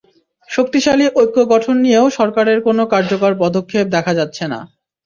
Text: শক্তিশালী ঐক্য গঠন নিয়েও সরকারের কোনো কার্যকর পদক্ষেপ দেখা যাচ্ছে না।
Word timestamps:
শক্তিশালী 0.49 1.05
ঐক্য 1.15 1.37
গঠন 1.53 1.75
নিয়েও 1.83 2.07
সরকারের 2.11 2.59
কোনো 2.67 2.83
কার্যকর 2.93 3.31
পদক্ষেপ 3.43 3.85
দেখা 3.95 4.13
যাচ্ছে 4.19 4.43
না। 4.47 4.59